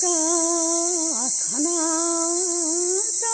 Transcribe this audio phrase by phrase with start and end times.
[0.00, 1.68] そまの
[3.20, 3.28] た。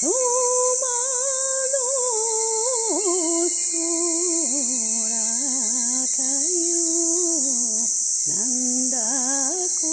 [0.00, 0.14] 戸惑
[3.36, 3.84] う
[6.16, 6.80] かよ
[8.28, 8.96] なんだ
[9.78, 9.84] こ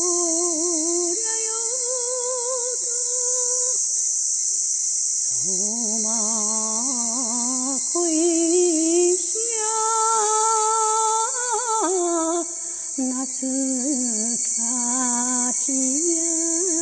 [1.14, 1.52] りゃよ
[5.84, 5.87] と。
[13.00, 13.46] 那是
[14.44, 16.77] 他心。